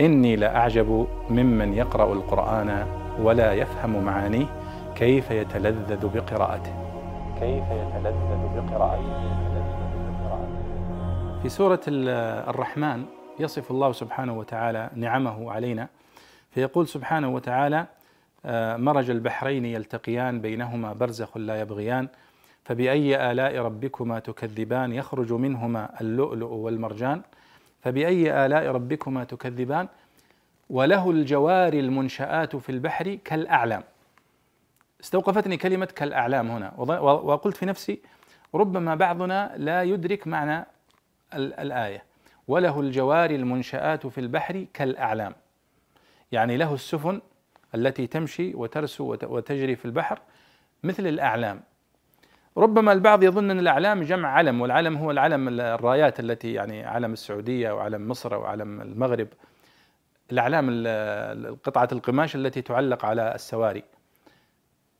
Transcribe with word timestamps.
إني 0.00 0.36
لأعجب 0.36 1.06
ممن 1.30 1.74
يقرأ 1.74 2.12
القرآن 2.12 2.86
ولا 3.20 3.52
يفهم 3.52 4.04
معانيه 4.04 4.46
كيف 4.96 5.30
يتلذذ 5.30 6.08
بقراءته. 6.14 6.72
كيف 7.40 7.64
يتلذذ 7.70 8.40
بقراءته. 8.56 9.48
في 11.42 11.48
سورة 11.48 11.80
الرحمن 11.88 13.04
يصف 13.38 13.70
الله 13.70 13.92
سبحانه 13.92 14.38
وتعالى 14.38 14.90
نعمه 14.94 15.52
علينا 15.52 15.88
فيقول 16.50 16.88
سبحانه 16.88 17.28
وتعالى 17.28 17.86
آه، 18.44 18.76
مرج 18.76 19.10
البحرين 19.10 19.64
يلتقيان 19.64 20.40
بينهما 20.40 20.92
برزخ 20.92 21.36
لا 21.36 21.60
يبغيان 21.60 22.08
فبأي 22.64 23.30
آلاء 23.30 23.58
ربكما 23.58 24.18
تكذبان 24.18 24.92
يخرج 24.92 25.32
منهما 25.32 26.00
اللؤلؤ 26.00 26.52
والمرجان 26.52 27.22
فبأي 27.80 28.46
آلاء 28.46 28.66
ربكما 28.66 29.24
تكذبان؟ 29.24 29.88
وله 30.70 31.10
الجوار 31.10 31.72
المنشآت 31.72 32.56
في 32.56 32.72
البحر 32.72 33.14
كالأعلام. 33.14 33.82
استوقفتني 35.00 35.56
كلمة 35.56 35.86
كالأعلام 35.86 36.50
هنا. 36.50 36.74
وقلت 37.00 37.56
في 37.56 37.66
نفسي 37.66 38.00
ربما 38.54 38.94
بعضنا 38.94 39.54
لا 39.56 39.82
يدرك 39.82 40.26
معنى 40.26 40.66
الآية. 41.34 42.04
وله 42.48 42.80
الجوار 42.80 43.30
المنشآت 43.30 44.06
في 44.06 44.18
البحر 44.18 44.66
كالأعلام. 44.74 45.34
يعني 46.32 46.56
له 46.56 46.74
السفن 46.74 47.20
التي 47.74 48.06
تمشي 48.06 48.54
وترسو 48.54 49.16
وتجري 49.22 49.76
في 49.76 49.84
البحر 49.84 50.18
مثل 50.84 51.06
الأعلام. 51.06 51.62
ربما 52.56 52.92
البعض 52.92 53.22
يظن 53.22 53.50
أن 53.50 53.58
الأعلام 53.58 54.02
جمع 54.02 54.28
علم 54.28 54.60
والعلم 54.60 54.96
هو 54.96 55.10
العلم 55.10 55.60
الرايات 55.60 56.20
التي 56.20 56.52
يعني 56.52 56.84
علم 56.84 57.12
السعودية 57.12 57.72
وعلم 57.72 58.08
مصر 58.08 58.34
وعلم 58.34 58.80
المغرب. 58.80 59.28
الأعلام 60.32 60.70
قطعة 61.64 61.88
القماش 61.92 62.36
التي 62.36 62.62
تعلق 62.62 63.04
على 63.04 63.34
السواري. 63.34 63.84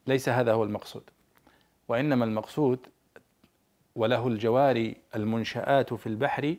ليس 0.07 0.29
هذا 0.29 0.53
هو 0.53 0.65
المقصود. 0.65 1.03
وإنما 1.89 2.25
المقصود 2.25 2.87
وله 3.95 4.29
الجواري 4.29 4.97
المنشآت 5.17 5.95
في 5.95 6.07
البحر 6.07 6.57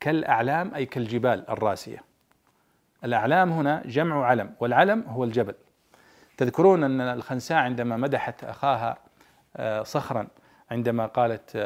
كالأعلام 0.00 0.74
أي 0.74 0.86
كالجبال 0.86 1.50
الراسية. 1.50 2.04
الأعلام 3.04 3.50
هنا 3.50 3.82
جمع 3.86 4.26
علم 4.26 4.54
والعلم 4.60 5.04
هو 5.08 5.24
الجبل. 5.24 5.54
تذكرون 6.36 6.84
أن 6.84 7.00
الخنساء 7.00 7.58
عندما 7.58 7.96
مدحت 7.96 8.44
أخاها 8.44 8.96
صخرا 9.82 10.26
عندما 10.70 11.06
قالت 11.06 11.56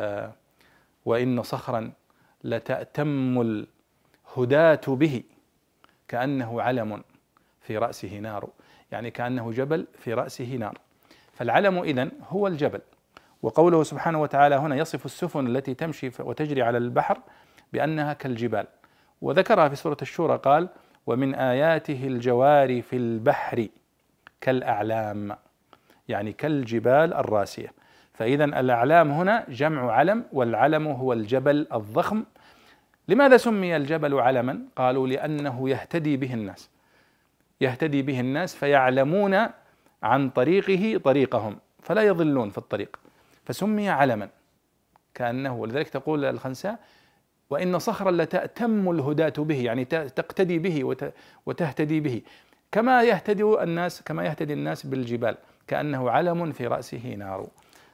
وإن 1.05 1.43
صخرا 1.43 1.93
لتأتم 2.45 3.65
الهداة 4.37 4.81
به. 4.89 5.23
كأنه 6.09 6.63
علم 6.63 7.03
في 7.61 7.79
رأسه 7.79 8.19
نار 8.19 8.49
يعني 8.93 9.11
كأنه 9.11 9.53
جبل 9.53 9.87
في 9.99 10.15
رأسه 10.15 10.57
نار. 10.57 10.79
فالعلم 11.33 11.79
إذن 11.79 12.11
هو 12.29 12.47
الجبل. 12.47 12.81
وقوله 13.43 13.83
سبحانه 13.83 14.23
وتعالى 14.23 14.55
هنا 14.55 14.77
يصف 14.77 15.07
السفن 15.07 15.47
التي 15.47 15.75
تمشي 15.75 16.11
وتجري 16.19 16.63
على 16.63 16.79
البحر 16.79 17.19
بأنها 17.73 18.13
كالجبال. 18.13 18.67
وذكرها 19.23 19.69
في 19.69 19.77
سورة 19.77 19.97
الشورى 20.03 20.37
قال 20.37 20.69
ومن 21.07 21.35
آياته 21.35 22.07
الجوار 22.07 22.83
في 22.83 22.97
البحر 22.97 23.69
كالأعلام. 24.41 25.37
يعني 26.09 26.33
كالجبال 26.33 27.15
الراسية. 27.15 27.73
فإذا 28.15 28.45
الأعلام 28.45 29.11
هنا 29.11 29.47
جمع 29.49 29.93
علم 29.93 30.25
والعلم 30.33 30.87
هو 30.87 31.13
الجبل 31.13 31.67
الضخم. 31.73 32.25
لماذا 33.09 33.37
سمي 33.37 33.77
الجبل 33.77 34.15
علما؟ 34.15 34.59
قالوا 34.77 35.07
لأنه 35.07 35.69
يهتدي 35.69 36.17
به 36.17 36.35
الناس. 36.35 36.71
يهتدي 37.61 38.03
به 38.03 38.21
الناس 38.21 38.55
فيعلمون 38.55 39.39
عن 40.03 40.31
طريقه 40.31 41.01
طريقهم 41.05 41.59
فلا 41.83 42.03
يضلون 42.03 42.51
في 42.51 42.59
الطريق. 42.59 43.01
فسمي 43.45 43.89
علما. 43.89 44.29
كأنه 45.15 45.57
ولذلك 45.57 45.89
تقول 45.89 46.25
الخنساء 46.25 46.79
وإن 47.51 47.79
صخرا 47.79 48.11
لتأتم 48.11 48.91
الهداة 48.91 49.33
به 49.39 49.65
يعني 49.65 49.85
تقتدي 49.85 50.59
به 50.59 50.97
وتهتدي 51.47 52.01
به. 52.01 52.23
كما 52.73 53.03
يهتدي 53.03 53.43
الناس 53.43 54.03
كما 54.03 54.25
يهتدي 54.25 54.53
الناس 54.53 54.87
بالجبال 54.87 55.37
كأنه 55.67 56.11
علم 56.11 56.53
في 56.53 56.67
رأسه 56.67 57.15
نار. 57.19 57.47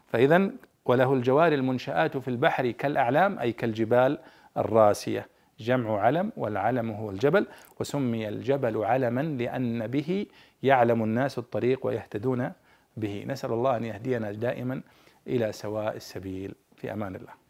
فإذا 0.08 0.50
وله 0.84 1.14
الجوار 1.14 1.52
المنشآت 1.52 2.16
في 2.16 2.28
البحر 2.28 2.70
كالأعلام 2.70 3.38
أي 3.38 3.52
كالجبال 3.52 4.18
الراسية. 4.56 5.28
جمع 5.60 6.00
علم 6.00 6.32
والعلم 6.36 6.90
هو 6.90 7.10
الجبل 7.10 7.46
وسمي 7.80 8.28
الجبل 8.28 8.84
علما 8.84 9.20
لأن 9.20 9.86
به 9.86 10.26
يعلم 10.62 11.04
الناس 11.04 11.38
الطريق 11.38 11.86
ويهتدون 11.86 12.52
به. 12.96 13.24
نسأل 13.28 13.52
الله 13.52 13.76
أن 13.76 13.84
يهدينا 13.84 14.32
دائما 14.32 14.82
إلى 15.26 15.52
سواء 15.52 15.96
السبيل. 15.96 16.54
في 16.76 16.92
أمان 16.92 17.16
الله. 17.16 17.47